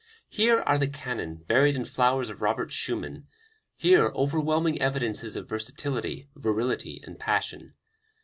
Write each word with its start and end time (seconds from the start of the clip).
Here 0.29 0.61
are 0.61 0.79
the 0.79 0.87
cannon 0.87 1.35
buried 1.35 1.75
in 1.75 1.85
flowers 1.85 2.31
of 2.31 2.41
Robert 2.41 2.71
Schumann, 2.71 3.27
here 3.77 4.07
overwhelming 4.15 4.81
evidences 4.81 5.35
of 5.35 5.47
versatility, 5.47 6.27
virility 6.35 7.03
and 7.05 7.19
passion. 7.19 7.75